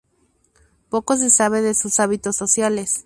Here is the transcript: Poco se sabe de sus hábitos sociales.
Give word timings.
Poco 0.89 1.15
se 1.15 1.29
sabe 1.29 1.61
de 1.61 1.75
sus 1.75 1.99
hábitos 1.99 2.35
sociales. 2.35 2.99